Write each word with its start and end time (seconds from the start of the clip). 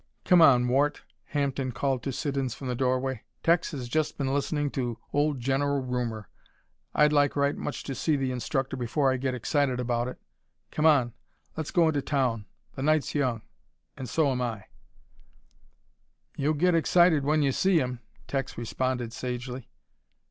"Come 0.25 0.41
on, 0.41 0.67
Wart," 0.67 1.03
Hampden 1.25 1.73
called 1.73 2.01
to 2.01 2.11
Siddons 2.11 2.55
from 2.55 2.67
the 2.67 2.73
doorway. 2.73 3.21
"Tex 3.43 3.69
has 3.69 3.87
just 3.87 4.17
been 4.17 4.33
listening 4.33 4.71
to 4.71 4.97
old 5.13 5.39
General 5.39 5.79
Rumor. 5.83 6.27
I'd 6.95 7.13
like 7.13 7.35
right 7.35 7.55
much 7.55 7.83
to 7.83 7.93
see 7.93 8.15
this 8.15 8.31
instructor 8.31 8.75
before 8.75 9.11
I 9.13 9.17
get 9.17 9.35
excited 9.35 9.79
about 9.79 10.07
it. 10.07 10.19
Come 10.71 10.87
on, 10.87 11.13
let's 11.55 11.69
go 11.69 11.87
into 11.87 12.01
town. 12.01 12.45
The 12.73 12.81
night's 12.81 13.13
young 13.13 13.43
and 13.95 14.09
so 14.09 14.31
am 14.31 14.41
I." 14.41 14.63
"You'll 16.35 16.55
get 16.55 16.73
excited 16.73 17.23
when 17.23 17.43
you 17.43 17.51
see 17.51 17.77
him," 17.77 17.99
Tex 18.27 18.57
responded, 18.57 19.13
sagely. 19.13 19.69